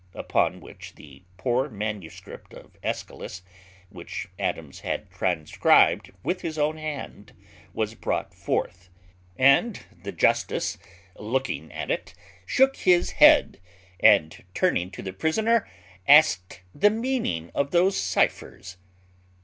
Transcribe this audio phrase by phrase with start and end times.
[0.15, 3.43] Upon which the poor manuscript of Aeschylus,
[3.91, 7.33] which Adams had transcribed with his own hand,
[7.71, 8.89] was brought forth;
[9.37, 10.79] and the justice,
[11.19, 12.15] looking at it,
[12.47, 13.59] shook his head,
[13.99, 15.69] and, turning to the prisoner,
[16.07, 18.77] asked the meaning of those cyphers.